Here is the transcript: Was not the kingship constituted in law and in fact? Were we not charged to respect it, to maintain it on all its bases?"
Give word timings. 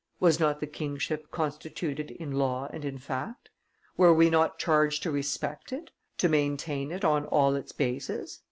Was 0.19 0.39
not 0.39 0.59
the 0.59 0.65
kingship 0.65 1.29
constituted 1.29 2.09
in 2.09 2.31
law 2.31 2.67
and 2.73 2.83
in 2.83 2.97
fact? 2.97 3.51
Were 3.97 4.11
we 4.15 4.31
not 4.31 4.57
charged 4.57 5.03
to 5.03 5.11
respect 5.11 5.71
it, 5.71 5.91
to 6.17 6.27
maintain 6.27 6.89
it 6.91 7.05
on 7.05 7.25
all 7.27 7.53
its 7.55 7.71
bases?" 7.71 8.39